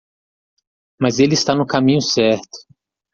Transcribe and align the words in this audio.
Mas 0.99 1.19
ele 1.19 1.35
está 1.35 1.53
no 1.53 1.63
caminho 1.63 2.01
certo. 2.01 2.57